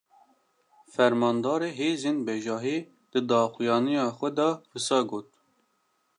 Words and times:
Fermandarê 0.93 1.69
hêzên 1.79 2.17
bejahî, 2.27 2.77
di 3.11 3.19
daxuyaniya 3.29 4.05
xwe 4.17 4.29
de 4.37 4.49
wisa 4.71 4.99
got: 5.09 5.27